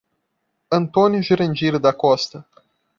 [0.71, 2.43] Antônio Jurandir da Costa